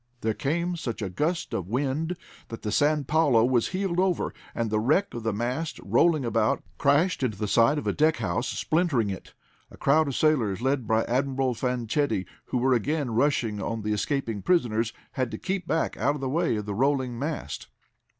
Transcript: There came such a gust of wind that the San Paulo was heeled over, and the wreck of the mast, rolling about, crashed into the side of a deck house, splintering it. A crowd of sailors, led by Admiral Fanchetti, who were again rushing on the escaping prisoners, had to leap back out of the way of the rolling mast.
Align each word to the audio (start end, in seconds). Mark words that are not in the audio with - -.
There 0.21 0.33
came 0.33 0.75
such 0.77 1.03
a 1.03 1.09
gust 1.11 1.53
of 1.53 1.67
wind 1.69 2.17
that 2.47 2.63
the 2.63 2.71
San 2.71 3.03
Paulo 3.03 3.45
was 3.45 3.67
heeled 3.67 3.99
over, 3.99 4.33
and 4.55 4.71
the 4.71 4.79
wreck 4.79 5.13
of 5.13 5.21
the 5.21 5.31
mast, 5.31 5.77
rolling 5.83 6.25
about, 6.25 6.63
crashed 6.79 7.21
into 7.21 7.37
the 7.37 7.47
side 7.47 7.77
of 7.77 7.85
a 7.85 7.93
deck 7.93 8.15
house, 8.17 8.47
splintering 8.47 9.11
it. 9.11 9.35
A 9.69 9.77
crowd 9.77 10.07
of 10.07 10.15
sailors, 10.15 10.59
led 10.59 10.87
by 10.87 11.03
Admiral 11.03 11.53
Fanchetti, 11.53 12.25
who 12.45 12.57
were 12.57 12.73
again 12.73 13.11
rushing 13.11 13.61
on 13.61 13.83
the 13.83 13.93
escaping 13.93 14.41
prisoners, 14.41 14.91
had 15.11 15.29
to 15.29 15.39
leap 15.47 15.67
back 15.67 15.95
out 15.97 16.15
of 16.15 16.21
the 16.21 16.27
way 16.29 16.55
of 16.55 16.65
the 16.65 16.73
rolling 16.73 17.19
mast. 17.19 17.67